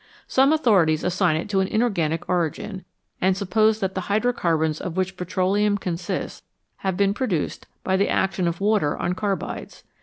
Some 0.25 0.51
authorities 0.51 1.03
assign 1.03 1.47
to 1.47 1.59
it 1.59 1.67
an 1.67 1.71
inorganic 1.71 2.27
origin, 2.27 2.85
and 3.21 3.37
suppose 3.37 3.79
that 3.81 3.93
the 3.93 4.07
hydrocarbons 4.09 4.81
of 4.81 4.97
which 4.97 5.15
petroleum 5.15 5.77
con 5.77 5.93
sists 5.93 6.41
have 6.77 6.97
been 6.97 7.13
produced 7.13 7.67
by 7.83 7.97
the 7.97 8.09
action 8.09 8.47
of 8.47 8.59
water 8.59 8.97
on 8.97 9.13
carbides. 9.13 9.83